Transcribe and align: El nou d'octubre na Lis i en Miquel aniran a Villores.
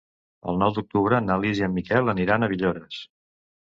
El 0.51 0.55
nou 0.61 0.71
d'octubre 0.77 1.19
na 1.27 1.37
Lis 1.43 1.61
i 1.61 1.67
en 1.67 1.75
Miquel 1.75 2.13
aniran 2.15 2.47
a 2.47 2.51
Villores. 2.55 3.03